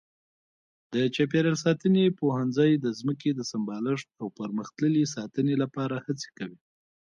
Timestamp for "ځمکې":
2.99-3.29